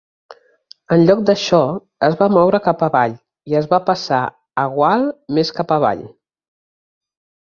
En 0.93 1.01
lloc 1.07 1.19
d'això, 1.29 1.57
es 2.07 2.15
va 2.21 2.29
moure 2.35 2.59
cap 2.67 2.81
avall 2.87 3.13
i 3.51 3.57
es 3.59 3.67
va 3.73 3.79
passar 3.89 4.21
a 4.63 4.63
gual 4.79 5.05
més 5.39 5.53
cap 5.59 5.75
avall. 5.77 6.03